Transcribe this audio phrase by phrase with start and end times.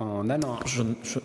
[0.00, 0.58] en allant.
[0.66, 0.82] Je,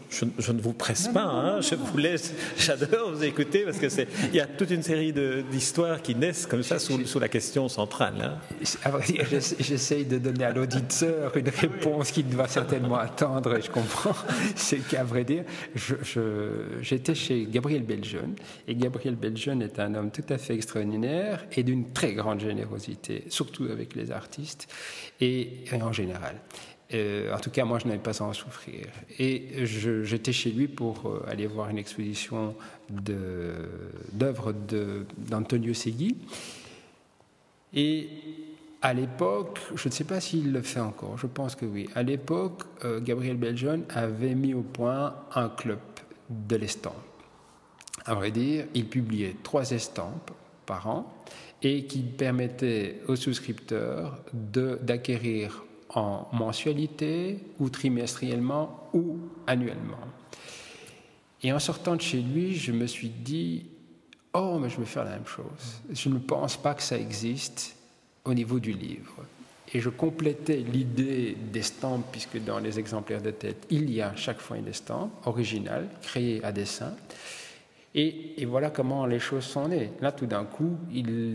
[0.10, 4.08] je, ne vous presse pas, hein, je vous laisse, j'adore vous écouter parce que c'est,
[4.30, 5.14] il y a toute une série
[5.50, 8.16] d'histoires qui naissent comme ça sous, sous la question centrale.
[8.22, 8.92] Hein.
[9.60, 14.16] j'essaye de donner à l'auditeur une réponse qu'il doit certainement attendre, et je comprends.
[14.56, 15.44] C'est qu'à vrai dire,
[16.82, 18.36] j'étais chez Gabriel Beljeune,
[18.68, 23.24] et Gabriel Beljeune est un homme tout à fait extraordinaire et d'une très grande générosité,
[23.30, 24.68] surtout avec les artistes
[25.22, 26.36] et, en général.
[26.94, 28.88] Euh, en tout cas, moi, je n'avais pas à en souffrir.
[29.18, 32.56] Et j'étais chez lui pour euh, aller voir une exposition
[32.90, 34.54] d'œuvres
[35.18, 36.18] d'Antonio Segui.
[37.74, 38.08] Et
[38.82, 41.90] à l'époque, je ne sais pas s'il le fait encore, je pense que oui.
[41.96, 45.80] À l'époque, euh, Gabriel Beljon avait mis au point un club
[46.30, 46.94] de l'estampe.
[48.06, 50.32] À vrai dire, il publiait trois estampes
[50.68, 51.12] par an
[51.64, 59.18] et qui permettait aux souscripteurs d'acquérir en mensualité ou trimestriellement ou
[59.48, 59.98] annuellement.
[61.44, 63.66] Et en sortant de chez lui, je me suis dit,
[64.34, 65.82] oh, mais je vais faire la même chose.
[65.92, 67.76] Je ne pense pas que ça existe
[68.24, 69.26] au niveau du livre.
[69.74, 74.40] Et je complétais l'idée d'estampe, puisque dans les exemplaires de tête, il y a chaque
[74.40, 76.94] fois une estampe originale, créée à dessin.
[77.98, 79.90] Et, voilà comment les choses sont nées.
[80.02, 80.78] Là, tout d'un coup,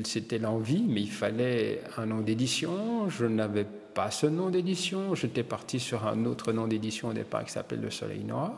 [0.04, 3.08] c'était l'envie, mais il fallait un nom d'édition.
[3.08, 3.66] Je n'avais
[4.00, 5.14] pas ce nom d'édition.
[5.14, 8.52] J'étais parti sur un autre nom d'édition au départ qui s'appelle Le Soleil Noir.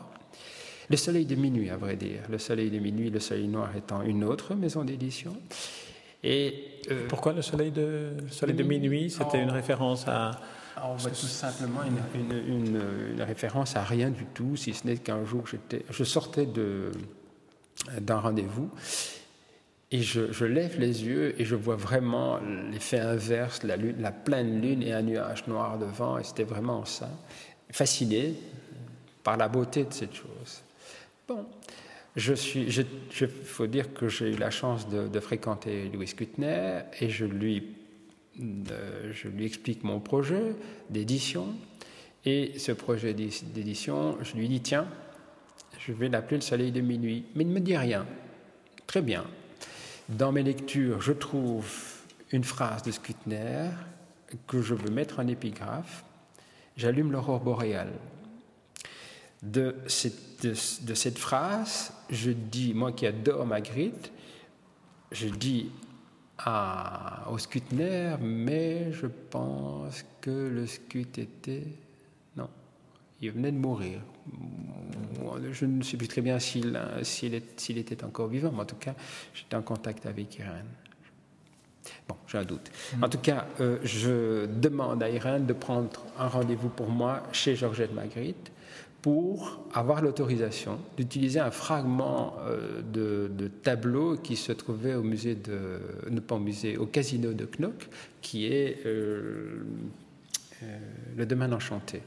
[0.89, 2.21] Le Soleil de minuit, à vrai dire.
[2.29, 5.35] Le Soleil de minuit, Le Soleil Noir étant une autre maison d'édition.
[6.23, 9.09] Et euh, pourquoi le Soleil de, soleil de minuit?
[9.09, 10.31] C'était une référence à
[10.77, 14.97] ah, on voit tout simplement une, une, référence à rien du tout, si ce n'est
[14.97, 15.43] qu'un jour
[15.89, 16.47] je sortais
[17.99, 18.69] d'un rendez-vous.
[19.93, 22.39] Et je, lève les yeux et je vois vraiment
[22.71, 26.17] l'effet inverse, la, lune, la pleine lune et un nuage noir devant.
[26.17, 27.11] Et c'était vraiment ça.
[27.69, 28.33] Fasciné
[29.23, 30.63] par la beauté de cette chose.
[31.27, 31.45] Bon,
[32.15, 37.09] je suis, il faut dire que j'ai eu la chance de, fréquenter Louis Kuttner et
[37.09, 37.75] je lui,
[38.35, 40.55] je lui explique mon projet
[40.89, 41.49] d'édition.
[42.25, 44.87] Et ce projet d'édition, je lui dis tiens,
[45.77, 47.25] je vais l'appeler le soleil de minuit.
[47.35, 48.07] Mais il ne me dit rien.
[48.87, 49.23] Très bien.
[50.09, 51.71] Dans mes lectures, je trouve
[52.31, 53.69] une phrase de Skutner
[54.47, 56.03] que je veux mettre en épigraphe.
[56.75, 57.93] J'allume l'aurore boréale.
[59.41, 64.11] De cette, de, cette, phrase, je dis, moi qui adore Magritte,
[65.11, 65.69] je dis
[66.37, 71.67] à, au Skutner, mais je pense que le Skut était
[73.23, 73.99] il venait de mourir.
[75.51, 76.75] Je ne sais plus très bien s'il
[77.77, 78.95] était encore vivant, mais en tout cas,
[79.33, 80.67] j'étais en contact avec Irène.
[82.07, 82.71] Bon, j'ai un doute.
[83.01, 87.55] En tout cas, euh, je demande à Irène de prendre un rendez-vous pour moi chez
[87.55, 88.51] Georgette Magritte
[89.01, 95.79] pour avoir l'autorisation d'utiliser un fragment euh, de, tableau qui se trouvait au musée de,
[96.09, 97.89] ne pas au musée, au casino de Knock,
[98.21, 99.65] qui est euh,
[101.17, 102.01] le domaine enchanté.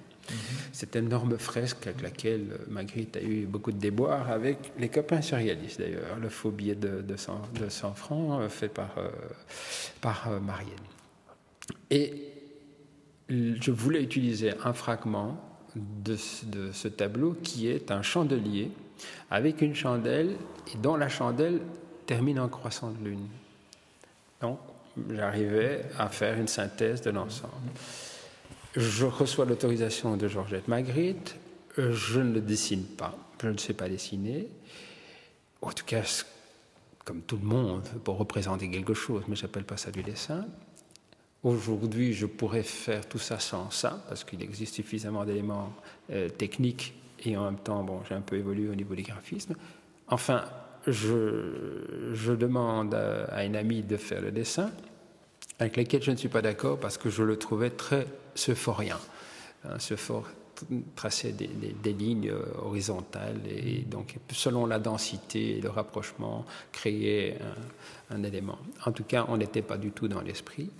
[0.72, 5.80] Cette énorme fresque avec laquelle Magritte a eu beaucoup de déboires avec les copains surréalistes
[5.80, 9.08] d'ailleurs, le faux billet de, de, 100, francs euh, fait par, euh,
[10.00, 10.40] par euh.
[11.90, 12.32] Et
[13.28, 15.40] je voulais utiliser un fragment
[15.74, 18.70] de, ce tableau qui est un chandelier
[19.30, 20.36] avec une chandelle
[20.72, 21.60] et dont la chandelle
[22.06, 23.26] termine en croissant de lune.
[24.40, 24.58] Donc
[25.10, 27.52] j'arrivais à faire une synthèse de l'ensemble.
[28.76, 31.36] Je reçois l'autorisation de Georgette Magritte.
[31.78, 33.16] Je ne le dessine pas.
[33.42, 34.48] Je ne sais pas dessiner.
[35.62, 36.02] En tout cas,
[37.04, 40.44] comme tout le monde, pour représenter quelque chose, mais je n'appelle pas ça du dessin.
[41.42, 45.72] Aujourd'hui, je pourrais faire tout ça sans ça, parce qu'il existe suffisamment d'éléments
[46.10, 46.94] euh, techniques
[47.24, 49.54] et en même temps, bon, j'ai un peu évolué au niveau des graphismes.
[50.08, 50.44] Enfin,
[50.86, 54.70] je, demande à, une amie de faire le dessin,
[55.58, 58.98] avec laquelle je ne suis pas d'accord parce que je le trouvais très sephorien.
[59.64, 60.28] Hein, Sephore
[60.94, 67.38] traçait des, des, lignes euh, horizontales et donc selon la densité et le rapprochement créait
[68.10, 68.58] un, élément.
[68.84, 70.70] En tout cas, on n'était pas du tout dans l'esprit,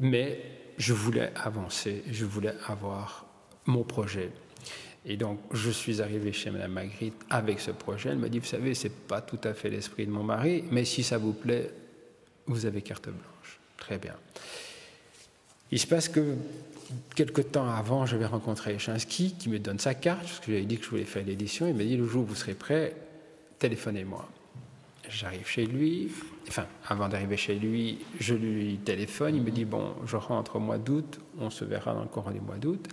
[0.00, 0.40] mais
[0.78, 3.26] je voulais avancer, je voulais avoir
[3.66, 4.30] mon projet.
[5.04, 8.10] Et donc, je suis arrivé chez Mme Magritte avec ce projet.
[8.10, 10.84] Elle m'a dit, vous savez, c'est pas tout à fait l'esprit de mon mari, mais
[10.84, 11.70] si ça vous plaît,
[12.46, 13.31] vous avez carte blanche.
[13.82, 14.14] Très bien.
[15.72, 16.36] Il se passe que
[17.16, 20.64] quelques temps avant, je vais rencontrer Chinsky qui me donne sa carte, parce que j'avais
[20.64, 21.66] dit que je voulais faire l'édition.
[21.66, 22.94] Il m'a dit le jour où vous serez prêt,
[23.58, 24.24] téléphonez-moi.
[25.08, 26.12] J'arrive chez lui,
[26.46, 29.34] enfin, avant d'arriver chez lui, je lui téléphone.
[29.34, 32.30] Il me dit Bon, je rentre au mois d'août, on se verra dans le courant
[32.30, 32.88] du mois d'août.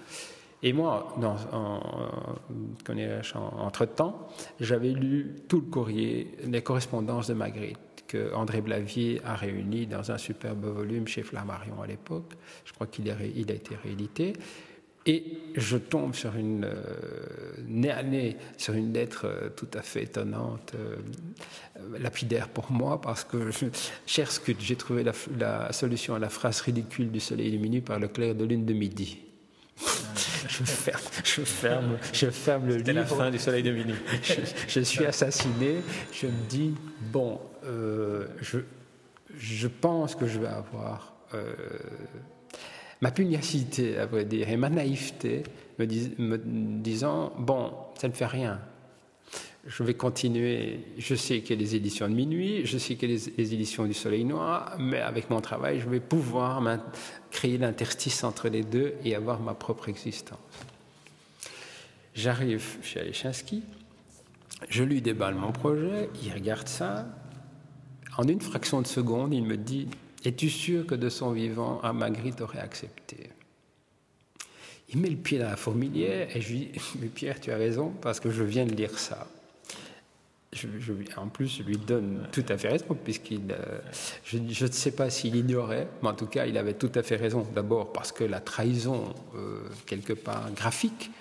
[0.64, 1.82] Et moi, dans, en,
[3.60, 4.28] entre-temps,
[4.60, 7.78] j'avais lu tout le courrier, les correspondances de Magritte,
[8.10, 12.34] que André Blavier a réuni dans un superbe volume chez Flammarion à l'époque.
[12.66, 14.34] Je crois qu'il a, été réédité.
[15.06, 15.24] Et
[15.56, 20.98] je tombe sur une, euh, sur une lettre euh, tout à fait étonnante, euh,
[22.00, 23.50] lapidaire pour moi, parce que,
[24.06, 28.00] cher Scud, j'ai trouvé la, la, solution à la phrase ridicule du soleil illuminé par
[28.00, 29.20] le clair de lune de midi.
[30.50, 32.94] je ferme, je ferme, je ferme le livre.
[32.94, 33.96] la fin du soleil de minuit.
[34.68, 35.78] je, suis assassiné.
[36.12, 36.76] Je me dis
[37.12, 38.60] bon, euh, je,
[39.36, 41.54] je pense que je vais avoir euh,
[43.02, 45.44] ma pugnacité, à vrai dire, et ma naïveté,
[45.78, 45.86] me,
[46.18, 46.38] me
[46.82, 48.60] disant bon, ça ne fait rien
[49.70, 50.80] je vais continuer.
[50.98, 53.54] Je sais qu'il y a les éditions de minuit, je sais qu'il y a les,
[53.54, 56.62] éditions du Soleil Noir, mais avec mon travail, je vais pouvoir
[57.30, 60.40] créer l'interstice entre les deux et avoir ma propre existence.
[62.16, 63.64] J'arrive chez Alechinsky,
[64.68, 67.06] je lui déballe mon projet, il regarde ça.
[68.18, 69.88] En une fraction de seconde, il me dit
[70.26, 73.30] Es-tu sûr que de son vivant, Magritte aurait accepté?
[74.92, 77.58] Il met le pied dans la fourmilière et je lui dis Mais Pierre, tu as
[77.58, 79.28] raison, parce que je viens de lire ça
[81.18, 83.52] en plus, je lui donne tout à fait raison, puisqu'il.
[83.52, 83.80] Euh,
[84.24, 87.18] je ne sais pas s'il ignorait, mais en tout cas, il avait tout à fait
[87.18, 87.46] raison.
[87.54, 91.12] D'abord parce que la trahison, euh, quelque part graphique,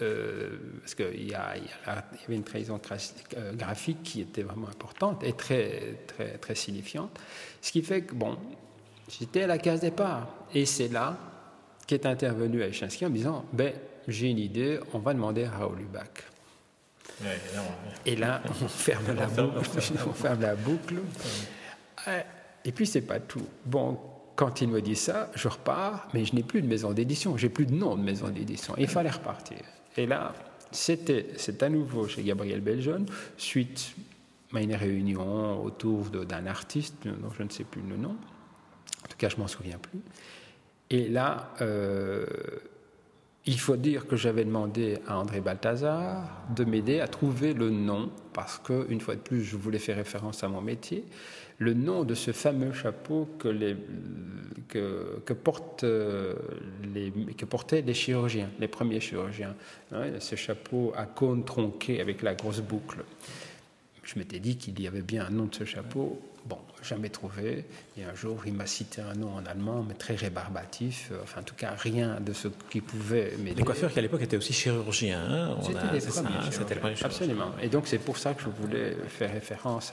[0.00, 1.64] euh, parce qu'il y, y, avait
[2.28, 2.80] une trahison
[3.54, 7.20] graphique qui était vraiment importante et très, très, très signifiante.
[7.60, 8.38] Ce qui fait que, bon,
[9.08, 10.34] j'étais à la case départ.
[10.54, 11.18] Et c'est là
[11.86, 13.74] qu'est intervenu Aïchinsky en me disant ben,
[14.08, 16.31] j'ai une idée, on va demander à Raoul Lubac.
[18.06, 19.58] Et là, on ferme la boucle.
[20.06, 20.96] on ferme la boucle.
[22.64, 23.46] Et puis, c'est pas tout.
[23.64, 23.98] Bon,
[24.36, 27.48] quand il me dit ça, je repars, mais je n'ai plus de maison d'édition, j'ai
[27.48, 28.74] plus de nom de maison d'édition.
[28.78, 29.58] Il fallait repartir.
[29.96, 30.34] Et là,
[30.70, 33.94] c'était, c'est à nouveau chez Gabriel Beljeune, suite
[34.54, 38.16] à une réunion autour d'un artiste dont je ne sais plus le nom.
[39.04, 40.00] En tout cas, je m'en souviens plus.
[40.90, 42.26] Et là, euh,
[43.46, 48.10] il faut dire que j'avais demandé à André Balthazar de m'aider à trouver le nom,
[48.32, 51.04] parce que, une fois de plus, je voulais faire référence à mon métier,
[51.58, 53.76] le nom de ce fameux chapeau que,
[54.68, 56.34] que, portent euh,
[56.94, 59.54] les, que portaient les chirurgiens, les premiers chirurgiens.
[60.18, 63.04] ce chapeau à cône tronqué avec la grosse boucle.
[64.02, 66.20] Je m'étais dit qu'il y avait bien un nom de ce chapeau.
[66.46, 67.64] Bon, jamais trouvé.
[67.96, 71.10] Et un jour, il m'a cité un nom en allemand, mais très rébarbatif.
[71.12, 73.54] Euh, enfin, en tout cas, rien de ce qui pouvait m'aider.
[73.54, 75.20] Les coiffeurs qui, à l'époque, étaient aussi chirurgiens.
[75.20, 77.52] Hein, c'était les premiers Absolument.
[77.62, 79.92] Et donc, c'est pour ça que je voulais faire référence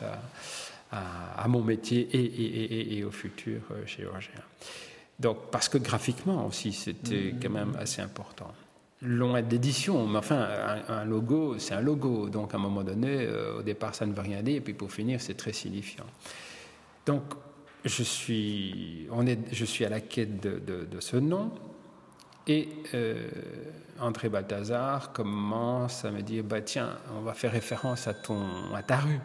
[0.92, 4.42] à, à, mon métier et, et, et, au futur euh, chirurgien.
[5.20, 7.40] Donc, parce que graphiquement aussi, c'était mmh.
[7.42, 8.52] quand même assez important
[9.02, 10.48] loin d'édition, mais enfin,
[10.88, 12.30] un, logo, c'est un logo.
[12.30, 14.74] Donc, à un moment donné, euh, au départ, ça ne veut rien dire, et puis
[14.74, 16.06] pour finir, c'est très signifiant.
[17.06, 17.24] Donc,
[17.86, 21.52] je suis, on est, je suis à la quête de, de, ce nom,
[22.46, 23.30] et euh,
[24.02, 28.44] André Balthazar commence à me dire bah, tiens, on va faire référence à, ton,
[28.76, 29.20] à ta rue.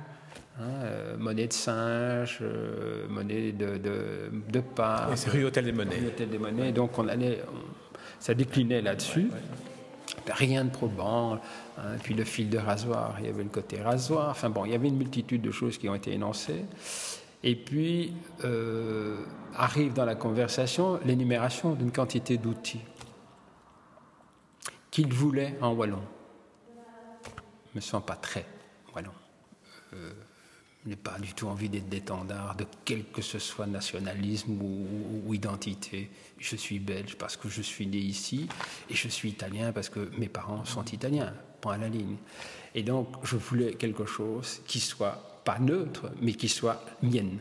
[0.61, 2.41] Hein, euh, monnaie de singe,
[3.09, 4.63] monnaie de, de, de
[5.17, 5.99] c'est rue Hôtel des Monnaies.
[5.99, 6.71] Rue Hôtel des Monnaies.
[6.71, 7.43] Donc on allait,
[8.25, 9.31] ça déclinait là-dessus.
[10.27, 11.35] Rien de probant.
[11.77, 11.83] Hein.
[12.03, 14.31] Puis le fil de rasoir, il y avait le côté rasoir.
[14.31, 16.65] Enfin bon, il y avait une multitude de choses qui ont été énoncées.
[17.43, 18.15] Et puis
[18.45, 19.19] euh,
[19.55, 22.81] arrive dans la conversation l'énumération d'une quantité d'outils
[24.91, 26.01] qu'il voulait en wallon.
[27.27, 27.31] Je
[27.73, 28.47] ne me sens pas très
[28.95, 29.13] wallon.
[29.93, 30.13] Euh,
[30.85, 35.33] je n'ai pas du tout envie d'être d'étendard de quel que ce soit nationalisme ou,
[35.33, 36.11] identité.
[36.39, 38.49] Je suis belge parce que je suis né ici
[38.91, 42.17] et je suis italien parce que mes parents sont italiens, point à la ligne.
[42.75, 47.39] Et donc, je voulais quelque chose qui soit pas neutre, mais qui soit mienne.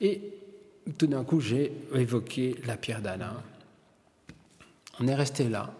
[0.00, 0.22] Et
[0.96, 3.42] tout d'un coup, j'ai évoqué la pierre d'Alain.
[4.98, 5.74] On est resté là.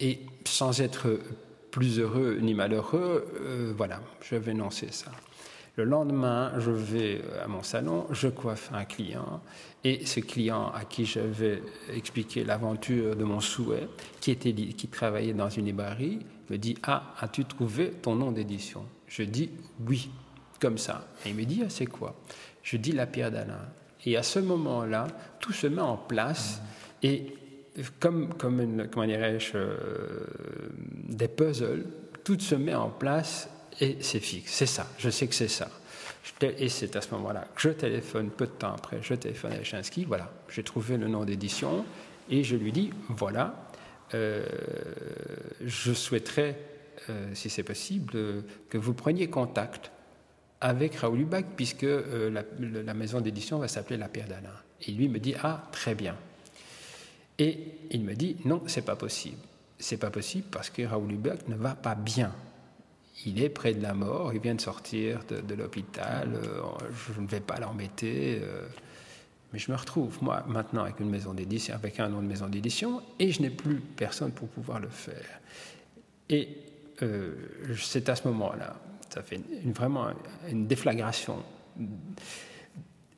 [0.00, 1.20] Et sans être
[1.76, 5.10] plus heureux ni malheureux, euh, voilà, je vais énoncer ça.
[5.76, 9.42] Le lendemain, je vais à mon salon, je coiffe un client,
[9.84, 13.88] et ce client à qui j'avais expliqué l'aventure de mon souhait,
[14.20, 18.86] qui, était, qui travaillait dans une librairie, me dit Ah, as-tu trouvé ton nom d'édition?
[19.06, 19.50] Je dis
[19.86, 20.08] Oui,
[20.58, 21.06] comme ça.
[21.26, 22.16] Et il me dit Ah, c'est quoi?
[22.62, 23.68] Je dis La pierre d'Alain.
[24.06, 25.08] Et à ce moment-là,
[25.40, 26.62] tout se met en place,
[27.02, 27.34] et
[28.00, 29.76] comme, comme comment dirais-je, euh,
[31.08, 31.84] des puzzles,
[32.24, 33.48] tout se met en place
[33.80, 34.52] et c'est fixe.
[34.52, 35.68] C'est ça, je sais que c'est ça.
[36.42, 39.62] Et c'est à ce moment-là que je téléphone, peu de temps après, je téléphone à
[39.62, 41.84] Chinsky, voilà, j'ai trouvé le nom d'édition
[42.28, 43.70] Et je lui dis, voilà,
[44.14, 44.44] euh,
[45.64, 46.58] je souhaiterais,
[47.08, 49.92] euh, si c'est possible, que vous preniez contact
[50.60, 54.56] avec Raoul Lubac, puisque la, la, maison d'édition va s'appeler La Pierre d'Alain.
[54.86, 56.16] Et lui me dit, ah, très bien.
[57.38, 57.58] Et
[57.90, 59.38] il me dit, non, c'est pas possible.
[59.78, 62.32] C'est pas possible parce que Raoul Lubac ne va pas bien
[63.24, 66.60] il est près de la mort, il vient de sortir de, l'hôpital, euh,
[67.14, 68.40] je ne vais pas l'embêter.
[68.42, 68.66] Euh,
[69.52, 72.46] mais je me retrouve, moi, maintenant avec une maison d'édition, avec un nom de maison
[72.46, 75.40] d'édition, et je n'ai plus personne pour pouvoir le faire.
[76.28, 76.48] Et
[77.02, 77.34] euh,
[77.76, 78.76] c'est à ce moment-là,
[79.08, 80.08] ça fait vraiment
[80.50, 81.42] une déflagration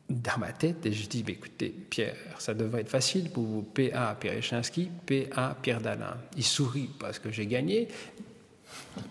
[0.09, 4.17] dans ma tête, et je dis, écoutez, Pierre, ça devrait être facile pour vous, PA
[4.19, 6.17] Pierre Echinski, PA Pierre Dalin.
[6.37, 7.89] Il sourit parce que j'ai gagné,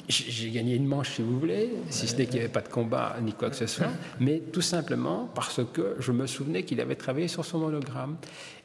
[0.10, 2.70] j'ai gagné une manche, si vous voulez, si ce n'est qu'il n'y avait pas de
[2.70, 6.82] combat ni quoi que ce soit, mais tout simplement parce que je me souvenais qu'il
[6.82, 8.18] avait travaillé sur son monogramme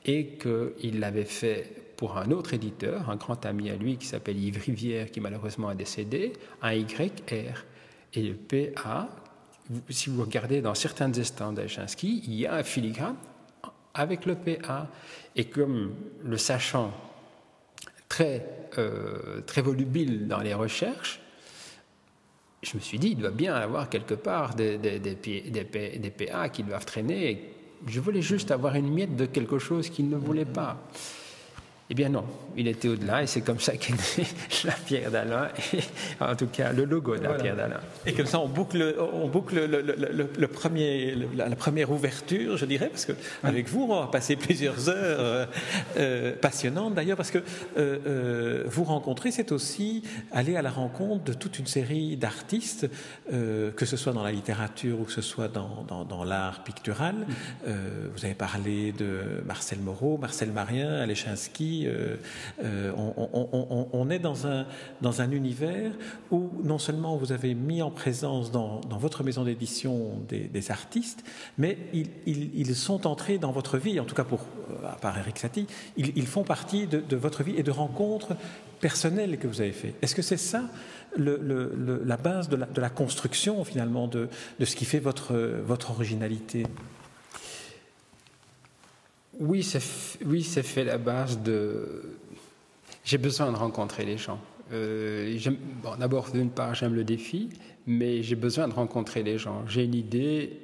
[0.06, 4.36] et qu'il l'avait fait pour un autre éditeur, un grand ami à lui qui s'appelle
[4.36, 7.64] Yves Rivière, qui malheureusement a décédé, un YR.
[8.14, 9.08] Et le PA,
[9.88, 13.16] si vous regardez dans certaines estampes d'Achinsky, il y a un filigrane
[13.94, 14.88] avec le PA.
[15.36, 16.92] Et comme le sachant
[18.08, 18.46] très,
[18.78, 21.20] euh, très volubile dans les recherches,
[22.62, 26.62] je me suis dit, il doit bien avoir quelque part des, des, des PA qui
[26.62, 27.54] doivent traîner.
[27.86, 30.80] Je voulais juste avoir une miette de quelque chose qu'il ne voulait pas.
[31.90, 32.24] Eh bien non,
[32.56, 34.26] il était au-delà et c'est comme ça qu'est née
[34.64, 35.48] la pierre d'Alain,
[36.20, 37.80] en tout cas le logo de la pierre d'Alain.
[38.06, 43.04] Et comme ça on boucle, on boucle le, premier, la, première ouverture, je dirais, parce
[43.04, 45.46] qu'avec vous on va passer plusieurs heures euh,
[45.98, 47.42] euh, passionnantes d'ailleurs, parce que
[47.76, 52.88] euh, vous rencontrer, c'est aussi aller à la rencontre de toute une série d'artistes,
[53.30, 57.14] que ce soit dans la littérature ou que ce soit dans, dans, l'art pictural.
[57.66, 61.02] vous avez parlé de Marcel Moreau, Marcel Marien,
[61.80, 62.16] Euh,
[62.62, 62.92] euh,
[63.92, 64.66] on, est dans un,
[65.00, 65.92] dans un univers
[66.30, 71.24] où non seulement vous avez mis en présence dans, votre maison d'édition des, artistes,
[71.58, 75.38] mais ils, sont entrés dans votre vie, en tout cas pour, euh, à part Eric
[75.38, 78.36] Satie, ils, font partie de, votre vie et de rencontres
[78.80, 79.94] personnelles que vous avez fait.
[80.02, 80.64] Est-ce que c'est ça
[81.16, 86.64] la base de la, construction finalement de, de, ce qui fait votre, votre originalité?
[89.40, 92.16] Oui, c'est fait la base de.
[93.04, 94.40] J'ai besoin de rencontrer les gens.
[94.72, 95.38] Euh,
[95.82, 97.50] bon, D'abord, d'une part, j'aime le défi,
[97.86, 99.66] mais j'ai besoin de rencontrer les gens.
[99.66, 100.60] J'ai une idée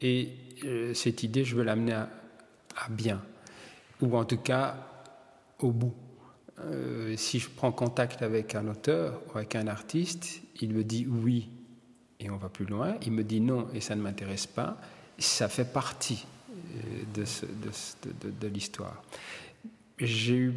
[0.00, 0.28] et
[0.64, 2.08] euh, cette idée, je veux l'amener à,
[2.90, 3.22] bien,
[4.00, 4.76] ou en tout cas
[5.58, 5.94] au bout.
[6.60, 11.06] Euh, si je prends contact avec un auteur ou avec un artiste, il me dit
[11.08, 11.48] oui
[12.20, 14.76] et on va plus loin, il me dit non et ça ne m'intéresse pas,
[15.18, 16.26] ça fait partie
[17.14, 19.02] de, de, de, l'histoire.
[19.98, 20.54] J'ai eu,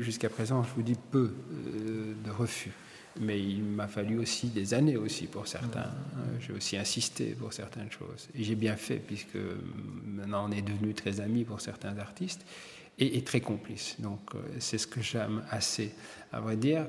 [0.00, 2.72] jusqu'à présent, je vous dis, peu euh, de refus.
[3.20, 5.80] Mais il m'a fallu aussi des années aussi pour certains.
[5.80, 6.38] Hein.
[6.40, 8.28] J'ai aussi insisté pour certaines choses.
[8.34, 9.38] Et j'ai bien fait, puisque
[10.04, 12.44] maintenant on est devenus très amis pour certains artistes
[12.98, 13.96] et, très complices.
[14.00, 15.92] Donc euh, c'est ce que j'aime assez.
[16.32, 16.86] À vrai dire,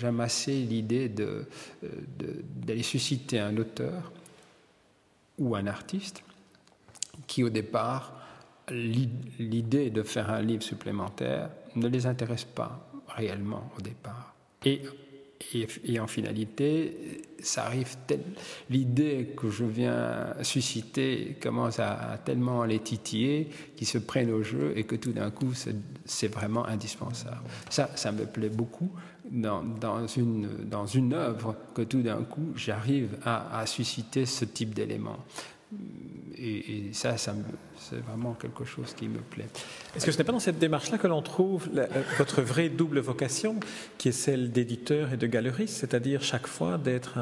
[0.00, 1.44] j'aime assez l'idée d'aller
[2.18, 4.12] de, d'aller susciter un auteur
[5.38, 6.22] ou un artiste
[7.26, 8.20] qui au départ,
[8.70, 14.34] l'idée de faire un livre supplémentaire ne les intéresse pas réellement au départ.
[14.64, 14.82] Et,
[15.84, 17.96] et, en finalité, ça arrive,
[18.68, 24.72] l'idée que je viens susciter commence à, tellement les titiller qu'ils se prennent au jeu
[24.76, 25.52] et que tout d'un coup,
[26.04, 27.42] c'est vraiment indispensable.
[27.70, 28.90] Ça, ça me plaît beaucoup
[29.30, 34.44] dans, dans, une, dans une œuvre que tout d'un coup, j'arrive à, à susciter ce
[34.44, 35.24] type d'éléments
[36.36, 39.48] et, ça, c'est vraiment quelque chose qui me plaît.
[39.94, 41.68] Est-ce que ce n'est pas dans cette démarche-là que l'on trouve
[42.18, 43.60] votre vraie double vocation,
[43.98, 47.18] qui est celle d'éditeur et de galeriste, c'est-à-dire chaque fois d'être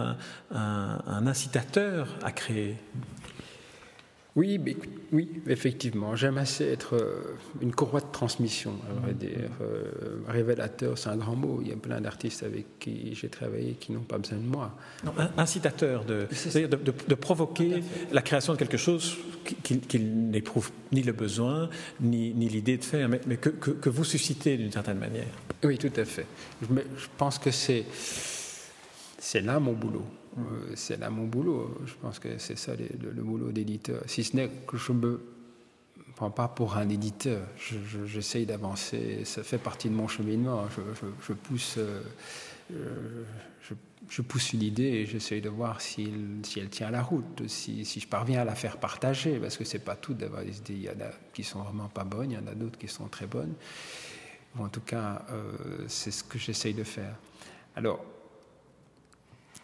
[0.51, 2.77] un incitateur à créer?
[4.39, 4.77] Oui,
[5.11, 6.15] oui, effectivement.
[6.15, 9.51] J'aime assez être euh, une courroie de transmission, à vrai dire.
[9.61, 11.59] Euh, révélateur, c'est un grand mot.
[11.61, 14.77] Il y a plein d'artistes avec qui j'ai travaillé qui n'ont pas besoin de moi.
[15.37, 19.17] incitateur, de, c'est-à-dire de, provoquer la création de quelque chose
[19.89, 21.69] qu'il n'éprouve ni le besoin,
[22.01, 25.27] ni, l'idée de faire, mais, que, vous suscitez d'une certaine manière.
[25.65, 26.27] Oui, tout à fait.
[26.63, 27.85] je pense que c'est
[29.41, 30.07] là mon boulot.
[30.37, 31.79] Euh, c'est là mon boulot.
[31.87, 34.03] Je pense que c'est ça le, boulot d'éditeur.
[34.07, 35.21] Si ce n'est que je me
[36.17, 37.47] prends pas pour un éditeur.
[38.07, 39.25] J'essaye d'avancer.
[39.25, 40.65] Ça fait partie de mon cheminement.
[41.23, 41.79] Je, pousse.
[41.79, 43.25] Euh,
[44.09, 47.85] je, pousse une idée et j'essaye de voir si, si, elle tient la route, si,
[47.85, 50.75] si, je parviens à la faire partager, parce que c'est pas tout d'avoir des idées.
[50.75, 52.89] Il y en a qui sont vraiment pas bonnes, il y en a d'autres qui
[52.89, 53.55] sont très bonnes.
[54.59, 55.25] En tout cas,
[55.87, 57.15] c'est ce que j'essaye de faire.
[57.77, 58.05] Alors,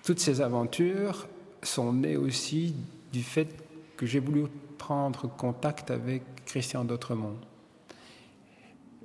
[0.05, 1.27] toutes ces aventures
[1.63, 2.77] sont nées aussi
[3.13, 3.49] du fait
[3.97, 4.45] que j'ai voulu
[4.77, 7.37] prendre contact avec Christian d'Autremont.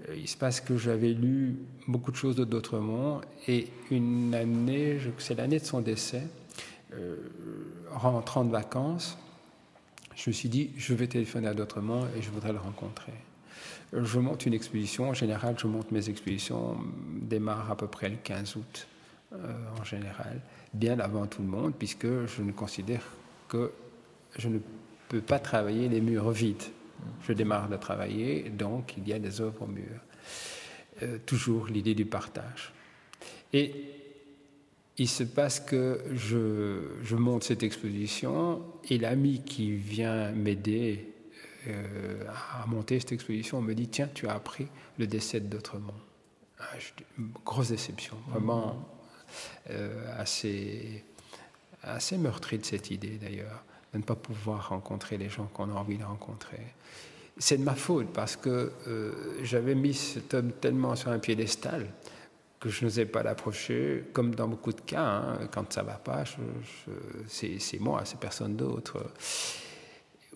[0.10, 5.00] Euh, il se passe que j'avais lu beaucoup de choses de D'Autremont et une année,
[5.18, 6.24] c'est l'année de son décès,
[6.94, 7.16] euh,
[7.92, 9.18] rentrant de vacances,
[10.16, 13.14] je me suis dit, je vais téléphoner à D'Autremont et je voudrais le rencontrer.
[13.94, 16.78] Je monte une expédition, en général, je monte mes expéditions,
[17.22, 18.99] démarre à peu près le 15 août euh,
[19.32, 20.42] en général,
[20.74, 23.04] bien avant tout le monde, puisque je ne considère
[23.48, 23.72] que
[24.38, 24.60] je ne
[25.08, 26.64] peux pas travailler les murs vides.
[27.22, 30.00] Je démarre de travailler, donc il y a des œuvres au mur.
[31.04, 32.74] Euh, toujours l'idée du partage.
[33.54, 33.74] Et
[34.98, 41.14] il se passe que je, monte cette exposition et l'ami qui vient m'aider
[41.68, 44.68] euh, à monter cette exposition me dit Tiens, tu as appris
[44.98, 45.94] le décès d'Autrement.
[46.60, 46.66] Ah,
[47.46, 48.99] grosse déception, vraiment euh,
[50.18, 51.04] assez,
[51.84, 55.74] assez meurtri de cette idée d'ailleurs de ne pas pouvoir rencontrer les gens qu'on a
[55.74, 56.60] envie de rencontrer.
[57.38, 61.88] C'est de ma faute parce que euh, j'avais mis cet homme tellement sur un piédestal
[62.60, 66.26] que je n'osais pas l'approcher, comme dans beaucoup de cas, hein, quand ça va pas,
[67.28, 69.14] c'est moi, c'est personne d'autre.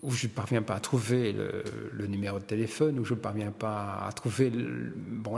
[0.04, 3.50] Où je ne parviens pas à trouver le, numéro de téléphone, où je ne parviens
[3.50, 4.52] pas à trouver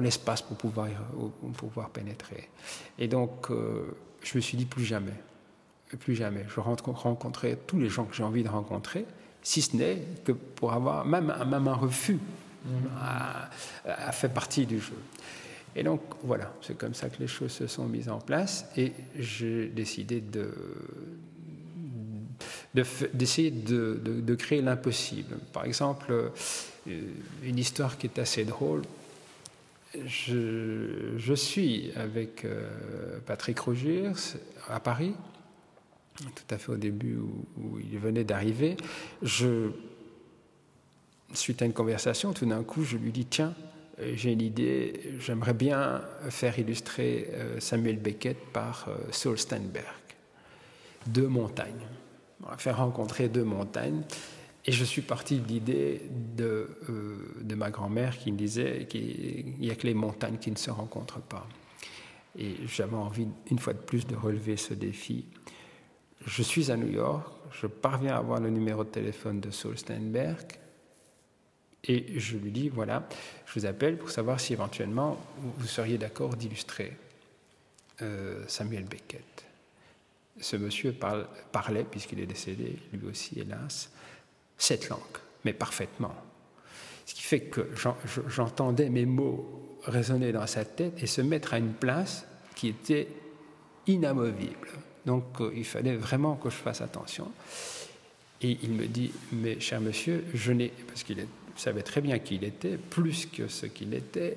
[0.00, 0.88] l'espace bon, pour, pouvoir,
[1.40, 2.50] pour pouvoir pénétrer.
[2.99, 3.85] Et donc, euh,
[4.23, 5.14] je me suis dit plus jamais
[5.94, 6.44] plus jamais.
[6.49, 9.06] Je rencontrer tous les gens que j'ai envie de rencontrer,
[9.42, 12.18] si ce n'est que pour avoir même, même un refus
[13.00, 13.49] a,
[14.11, 14.99] fait partie du jeu.
[15.76, 18.92] Et donc voilà, c'est comme ça que les choses se sont mises en place et
[19.16, 20.50] j'ai décidé de
[22.75, 25.37] d'essayer de, créer l'impossible.
[25.52, 27.00] Par exemple, euh,
[27.42, 28.82] une histoire qui est assez drôle.
[30.04, 34.12] Je, suis avec euh, Patrick Rogiers
[34.68, 35.14] à Paris
[36.35, 38.79] tout à fait au début où, il venait d'arriver,
[39.22, 39.68] je,
[41.35, 43.55] suite à une conversation, tout d'un coup, je lui dis Tiens,
[44.14, 46.00] j'ai une idée, j'aimerais bien
[46.31, 49.85] faire illustrer euh, Samuel Beckett par Saul Steinberg.
[51.07, 51.87] Deux montagnes.
[52.44, 54.03] On va faire rencontrer deux montagnes.
[54.64, 56.03] Et je suis parti de l'idée
[56.37, 56.68] de,
[57.40, 60.70] de, ma grand-mère qui me disait qu'il n'y a que les montagnes qui ne se
[60.70, 61.46] rencontrent pas.
[62.37, 65.25] Et j'avais envie, une fois de plus, de relever ce défi
[66.27, 69.79] je suis à New York, je parviens à avoir le numéro de téléphone de Saul
[69.79, 70.44] Steinberg
[71.85, 73.09] et je lui dis voilà,
[73.46, 76.96] je vous appelle pour savoir si éventuellement vous seriez d'accord d'illustrer
[78.03, 79.45] euh, Samuel Beckett.
[80.40, 83.90] Ce monsieur parlait, puisqu'il est décédé, lui aussi hélas,
[84.59, 85.01] cette langue,
[85.44, 86.14] mais parfaitement.
[87.07, 87.70] Ce qui fait que
[88.29, 93.09] j'entendais mes mots résonner dans sa tête et se mettre à une place qui était
[93.87, 94.68] inamovible.
[95.05, 97.31] Donc euh, il fallait vraiment que je fasse attention.
[98.42, 102.35] Et il me dit, mais cher monsieur, je n'ai, parce qu'il savait très bien qui
[102.35, 104.37] il était, plus que ce qu'il était,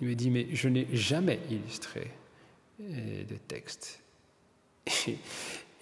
[0.00, 2.10] il me dit, mais je n'ai jamais illustré
[2.80, 4.00] euh, de texte.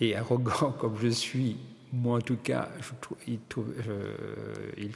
[0.00, 1.56] Et, arrogant comme je suis,
[1.92, 2.68] moi en tout cas,
[3.28, 3.38] il,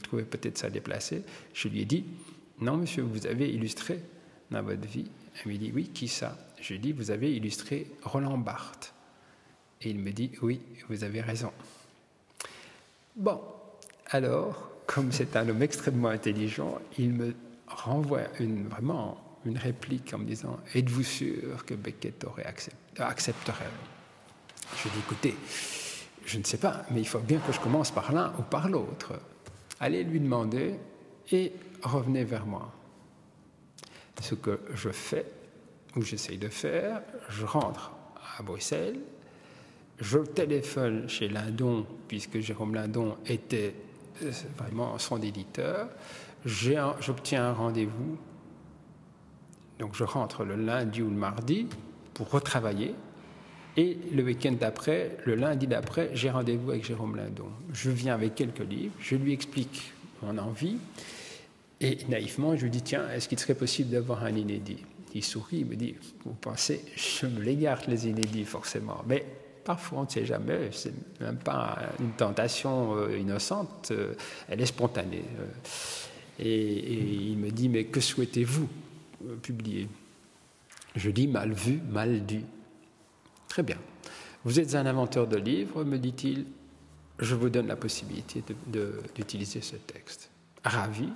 [0.01, 2.05] trouvait peut-être ça déplacé, je lui ai dit,
[2.59, 3.99] non monsieur, vous avez illustré
[4.51, 5.09] dans votre vie.
[5.45, 6.37] Il me dit, oui, qui ça?
[6.59, 8.93] Je lui ai dit, vous avez illustré Roland Barthes.
[9.81, 11.51] Et il me dit, oui, vous avez raison.
[13.15, 13.39] Bon,
[14.07, 17.35] alors, comme c'est un homme extrêmement intelligent, il me
[17.67, 22.45] renvoie vraiment une réplique en me disant, êtes-vous sûr que Beckett aurait
[22.97, 23.65] accepterait
[24.75, 25.35] Je dis, écoutez,
[26.25, 28.69] je ne sais pas, mais il faut bien que je commence par l'un ou par
[28.69, 29.13] l'autre.
[29.79, 30.75] Allez lui demander
[31.31, 32.73] et revenez vers moi.
[34.21, 35.25] Ce que je fais,
[35.95, 37.91] ou j'essaye de faire, je rentre
[38.37, 38.99] à Bruxelles,
[39.99, 43.73] je téléphone chez Lindon, puisque Jérôme Lindon était
[44.23, 45.89] euh, vraiment son éditeur.
[46.45, 48.17] J'obtiens un rendez-vous.
[49.79, 51.67] Donc je rentre le lundi ou le mardi
[52.13, 52.95] pour retravailler.
[53.77, 57.49] Et le week-end d'après, le lundi d'après, j'ai rendez-vous avec Jérôme Lindon.
[57.73, 60.77] Je viens avec quelques livres, je lui explique mon envie.
[61.79, 64.83] Et naïvement, je lui dis, tiens, est-ce qu'il serait possible d'avoir un inédit?
[65.13, 69.03] Il sourit, il me dit, vous pensez, je me les garde les inédits forcément.
[69.07, 69.23] Mais
[69.67, 74.13] Parfois, on ne sait jamais, c'est même pas une tentation euh, innocente, euh,
[74.47, 75.25] elle est spontanée.
[75.41, 75.45] Euh.
[76.39, 76.93] Et,
[77.31, 78.69] il me dit, mais que souhaitez-vous
[79.41, 79.89] publier?
[80.95, 82.43] Je dis, mal vu, mal dû.
[83.47, 83.77] Très bien.
[84.43, 86.45] Vous êtes un inventeur de livres, me dit-il,
[87.19, 88.43] je vous donne la possibilité
[89.15, 90.29] d'utiliser ce texte.
[90.63, 91.09] Ravi.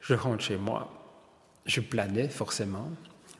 [0.00, 1.02] Je rentre chez moi
[1.66, 2.88] je planais forcément,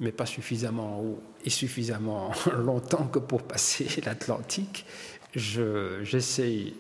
[0.00, 4.86] mais pas suffisamment haut et suffisamment longtemps que pour passer l'Atlantique.
[5.34, 6.74] J'essaye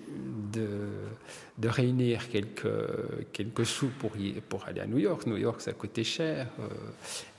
[0.52, 0.68] de,
[1.58, 2.68] de, réunir quelques,
[3.32, 4.12] quelques sous pour,
[4.48, 5.26] pour aller à New York.
[5.26, 6.48] New York, ça coûtait cher.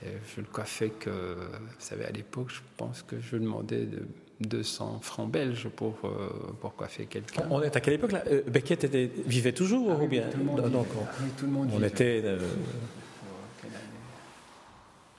[0.02, 4.02] Euh, je le coiffais que, vous savez, à l'époque, je pense que je demandais de
[4.40, 6.28] 200 francs belges pour, euh,
[6.60, 7.44] pour coiffer quelqu'un.
[7.50, 8.22] On est à quelle époque là?
[8.30, 11.52] Euh, Beckett était, vivait toujours ah ou bien tout le monde, Donc, on, tout le
[11.52, 12.22] monde on était.
[12.24, 12.38] Euh,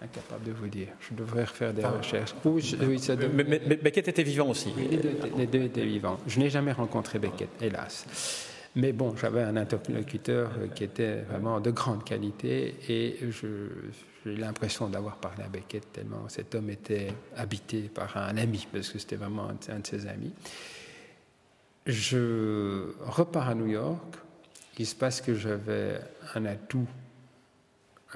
[0.05, 0.87] incapable de vous dire.
[0.99, 2.33] Je devrais refaire des recherches.
[2.45, 4.73] Oui, ça mais, mais, mais, Beckett était vivant aussi.
[4.77, 6.19] Les deux, les deux étaient vivants.
[6.27, 8.05] Je n'ai jamais rencontré Beckett, hélas.
[8.75, 15.15] Mais bon, j'avais un interlocuteur qui était vraiment de grande qualité et j'ai l'impression d'avoir
[15.15, 19.47] parlé à Beckett tellement cet homme était habité par un ami, parce que c'était vraiment
[19.47, 20.33] un de ses amis.
[21.85, 24.15] Je repars à New York.
[24.77, 26.01] Il se passe que j'avais
[26.33, 26.87] un atout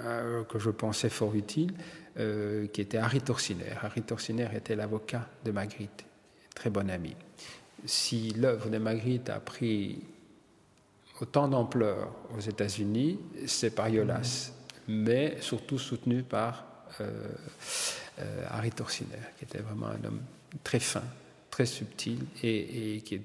[0.05, 1.73] euh, que je pensais fort utile,
[2.17, 3.73] euh, qui était Harry Torsiner.
[3.81, 6.05] Harry Torsiner était l'avocat de Magritte,
[6.55, 7.15] très bon ami.
[7.85, 10.03] Si l'œuvre de Magritte a pris
[11.21, 14.51] autant d'ampleur aux États-Unis, c'est par Yolas,
[14.87, 16.65] mais surtout soutenu par
[17.01, 17.29] euh,
[18.49, 20.21] Harry Torsiner, qui était vraiment un homme
[20.63, 21.03] très fin,
[21.65, 23.21] subtil et, qui,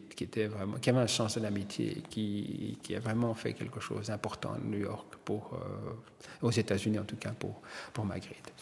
[0.87, 5.07] avait un sens de l'amitié, qui, a vraiment fait quelque chose d'important à New York,
[5.25, 7.61] pour, euh, aux États-Unis en tout cas pour,
[7.93, 8.53] pour Magritte.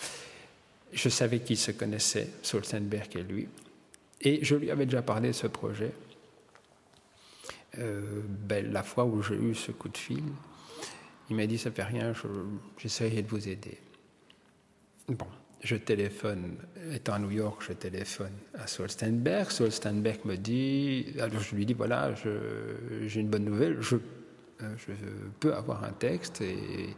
[0.93, 3.49] Je savais qu'il se connaissait, Solstenberg et lui,
[4.21, 5.93] et je lui avais déjà parlé de ce projet.
[7.79, 10.25] Euh, ben, la fois où j'ai eu ce coup de fil,
[11.31, 12.13] il m'a dit ça fait rien,
[12.79, 13.79] j'essaierai de vous aider.
[15.09, 15.27] Bon,
[15.63, 16.57] je téléphone,
[16.93, 19.51] étant à New York, je téléphone à Solstenberg.
[19.51, 23.97] Solstenberg me dit, alors je lui dis voilà, j'ai une bonne nouvelle, je,
[24.63, 24.75] euh,
[25.41, 26.95] peux avoir un texte et,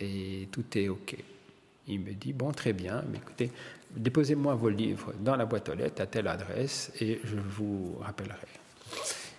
[0.00, 1.16] et, tout est OK.
[1.86, 3.50] Il me dit bon, très bien, mais écoutez,
[3.96, 8.46] déposez-moi vos livres dans la boîte aux lettres à telle adresse et je vous rappellerai.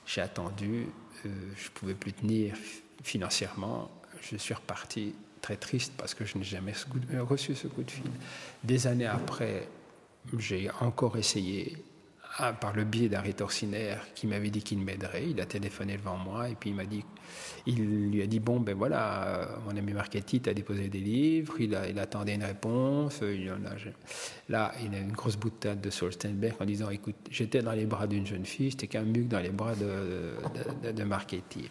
[0.06, 0.88] J'ai attendu,
[1.26, 2.56] euh, je ne pouvais plus tenir
[3.04, 6.74] financièrement, je suis reparti très triste parce que je n'ai jamais
[7.20, 8.12] reçu ce coup de fil.
[8.64, 9.68] Des années après,
[10.38, 11.78] j'ai encore essayé,
[12.38, 15.30] ah, par le biais d'Harry Torsiner, qui m'avait dit qu'il m'aiderait.
[15.30, 17.04] Il a téléphoné devant moi et puis il m'a dit,
[17.66, 21.76] il lui a dit bon ben voilà, mon ami Marchetti a déposé des livres, il,
[21.76, 23.22] a, attendait une réponse.
[23.22, 23.76] Il en a,
[24.48, 28.08] là, il a une grosse boutade de Solstenberg en disant écoute, j'étais dans les bras
[28.08, 30.36] d'une jeune fille, j'étais qu'un muc dans les bras de,
[30.84, 31.70] de, de Marchetti.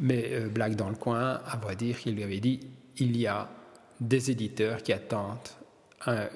[0.00, 2.60] Mais euh, blague dans le coin, à vrai dire, il lui avait dit
[2.98, 3.48] il y a
[4.00, 5.38] des éditeurs qui attendent
[6.06, 6.28] un,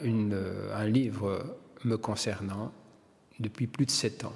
[0.74, 2.72] un livre me concernant
[3.38, 4.34] depuis plus de sept ans.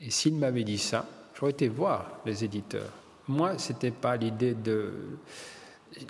[0.00, 1.06] Et s'il m'avait dit ça,
[1.38, 2.92] j'aurais été voir les éditeurs.
[3.28, 4.92] Moi, ce n'était pas l'idée de.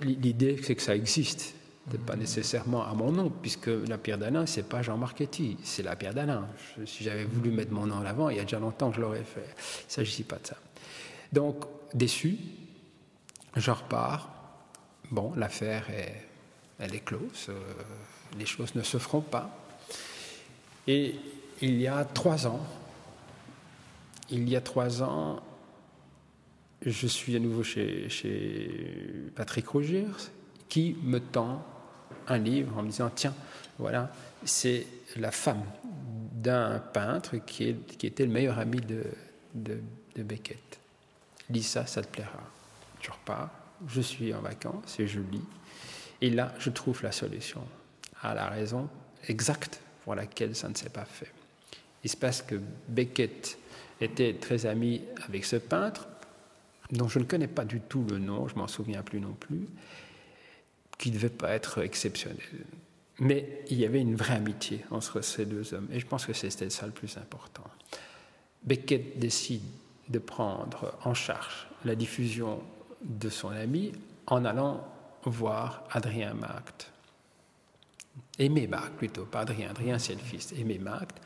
[0.01, 1.55] L'idée, c'est que ça existe.
[1.87, 4.97] Ce n'est pas nécessairement à mon nom, puisque la pierre d'Alain, ce n'est pas Jean
[4.97, 6.47] Marchetti, c'est la pierre d'Alain.
[6.85, 9.01] Si j'avais voulu mettre mon nom en avant, il y a déjà longtemps que je
[9.01, 9.47] l'aurais fait.
[9.47, 10.57] Il ne s'agit pas de ça.
[11.31, 12.37] Donc, déçu,
[13.55, 14.36] je repars.
[15.09, 16.27] Bon, l'affaire est,
[16.79, 17.59] elle est close, euh,
[18.37, 19.49] les choses ne se feront pas.
[20.87, 21.15] Et
[21.61, 22.65] il y a trois ans,
[24.29, 25.41] il y a trois ans,
[26.85, 28.07] je suis à nouveau chez,
[29.35, 30.31] Patrick Rogers,
[30.69, 31.65] qui me tend
[32.27, 33.33] un livre en me disant Tiens,
[33.79, 34.11] voilà,
[34.43, 35.63] c'est la femme
[36.33, 39.03] d'un peintre qui, était le meilleur ami de,
[40.15, 40.79] Beckett.
[41.49, 42.43] Lis ça, ça te plaira.
[43.01, 43.49] Je repars,
[43.87, 45.43] je suis en vacances et je lis.
[46.21, 47.61] Et là, je trouve la solution
[48.21, 48.89] à la raison
[49.27, 51.31] exacte pour laquelle ça ne s'est pas fait.
[52.03, 52.55] Il se passe que
[52.87, 53.57] Beckett
[54.01, 56.07] était très ami avec ce peintre,
[56.91, 59.67] dont je ne connais pas du tout le nom, je m'en souviens plus non plus,
[60.97, 62.37] qui ne devait pas être exceptionnel.
[63.19, 66.33] Mais il y avait une vraie amitié entre ces deux hommes, et je pense que
[66.33, 67.65] c'était ça le plus important.
[68.63, 69.63] Beckett décide
[70.09, 72.61] de prendre en charge la diffusion
[73.07, 73.93] de son ami
[74.27, 74.85] en allant
[75.23, 76.91] voir Adrien Marct.
[78.39, 81.17] Aimé Marct plutôt, pas Adrien, Adrien c'est le fils, Aimé Marct.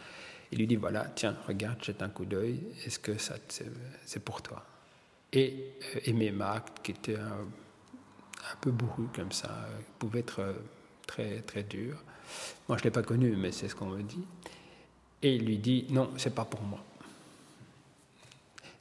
[0.51, 3.35] Il lui dit voilà, tiens, regarde, jette un coup d'œil, est-ce que ça
[4.05, 4.65] c'est pour toi?
[5.33, 7.45] Et euh, Aimé Marct, qui était un,
[8.59, 10.53] peu bourru comme ça, euh, pouvait être euh,
[11.07, 11.97] très très dur.
[12.67, 14.25] Moi je l'ai pas connu, mais c'est ce qu'on me dit.
[15.21, 16.83] Et il lui dit non, c'est pas pour moi.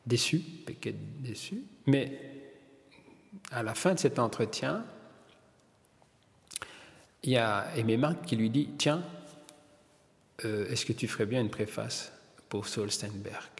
[0.06, 2.39] Déçu, Péquet déçu, mais
[3.50, 4.84] à la fin de cet entretien,
[7.22, 9.02] il y a Aimé Marc qui lui dit Tiens,
[10.44, 12.12] euh, est-ce que tu ferais bien une préface
[12.48, 13.50] pour Saul Steinberg?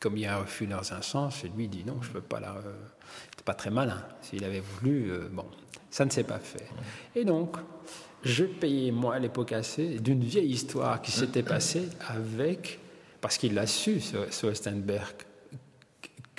[0.00, 2.20] Comme il y a un refus dans un sens, lui dit non, je ne peux
[2.22, 2.56] pas la.
[3.36, 4.02] C'est pas très malin.
[4.22, 5.46] S'il avait voulu, bon,
[5.90, 6.68] ça ne s'est pas fait.
[7.14, 7.56] Et donc,
[8.22, 12.78] je payais, moi, à l'époque assez, d'une vieille histoire qui s'était passée avec,
[13.20, 15.14] parce qu'il l'a su, ce, Westenberg,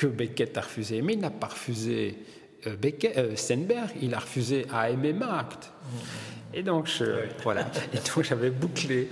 [0.01, 1.03] que Beckett a refusé.
[1.03, 2.17] Mais il n'a pas refusé
[2.65, 5.71] euh, Beckett, euh, Stenberg, il a refusé à aimer Markt.
[6.53, 7.05] Et donc, je,
[7.43, 7.65] voilà.
[7.93, 9.09] Et donc, j'avais bouclé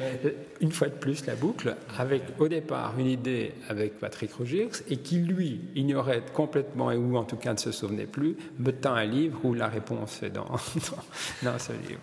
[0.61, 4.97] une fois de plus la boucle avec, au départ, une idée avec Patrick Rogers et
[4.97, 8.93] qui, lui, ignorait complètement, et ou en tout cas ne se souvenait plus, me tend
[8.93, 10.51] un livre où la réponse est dans, dans,
[11.51, 12.01] dans ce livre.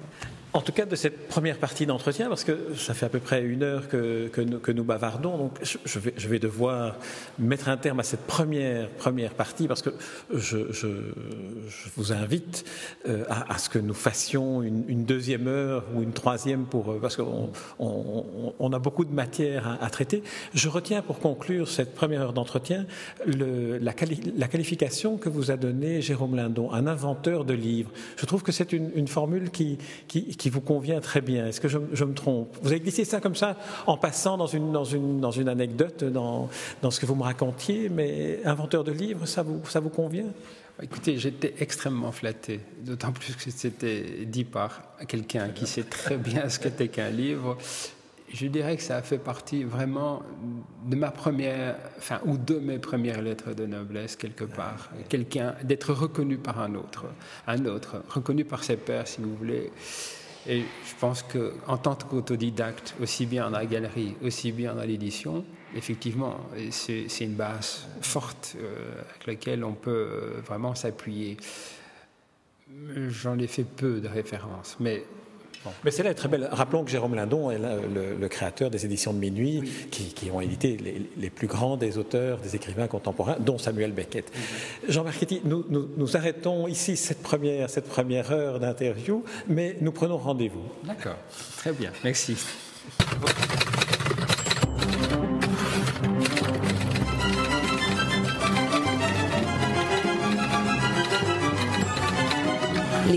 [0.56, 3.42] En tout cas, de cette première partie d'entretien, parce que ça fait à peu près
[3.42, 6.96] une heure que, que, nous, bavardons, donc je vais, je vais, devoir
[7.38, 9.90] mettre un terme à cette première, première partie, parce que
[10.32, 10.88] je, je,
[11.94, 12.64] vous invite
[13.06, 16.90] euh, à, à, ce que nous fassions une, une, deuxième heure ou une troisième, pour,
[16.90, 20.22] euh, parce qu'on on, on, a beaucoup de matière à, traiter.
[20.54, 22.86] Je retiens pour conclure cette première heure d'entretien
[23.26, 27.90] la, qualification que vous a donnée Jérôme Lindon, un inventeur de livres.
[28.16, 29.78] Je trouve que c'est une, formule qui,
[30.50, 31.46] vous convient très bien.
[31.46, 32.56] Est-ce que je, me trompe?
[32.62, 36.48] Vous avez glissé ça comme ça en passant dans une, anecdote, dans,
[36.90, 40.26] ce que vous me racontiez, mais inventeur de livres, ça vous convient?
[40.82, 46.50] Écoutez, j'étais extrêmement flatté, d'autant plus que c'était dit par quelqu'un qui sait très bien
[46.50, 47.56] ce qu'était qu'un livre.
[48.30, 50.22] Je dirais que ça a fait partie vraiment
[50.84, 54.90] de ma première, enfin, ou de mes premières lettres de noblesse quelque part.
[55.08, 57.06] Quelqu'un, d'être reconnu par un autre,
[57.46, 59.70] un autre, reconnu par ses pairs, si vous voulez.
[60.46, 65.44] Et je pense qu'en tant qu'autodidacte, aussi bien dans la galerie, aussi bien dans l'édition,
[65.76, 66.36] effectivement,
[66.70, 71.36] c'est une base forte euh, avec laquelle on peut euh, vraiment s'appuyer.
[73.08, 75.04] J'en ai fait peu de références, mais
[75.84, 76.48] mais celle-là est très belle.
[76.52, 80.76] Rappelons que Jérôme Lindon est le, créateur des éditions de Minuit, qui, ont édité
[81.16, 84.30] les, plus grands des auteurs, des écrivains contemporains, dont Samuel Beckett.
[84.88, 90.18] Jean Marchetti, nous, nous, arrêtons ici cette première, cette première heure d'interview, mais nous prenons
[90.18, 90.62] rendez-vous.
[90.84, 91.16] D'accord,
[91.56, 92.36] très bien, merci.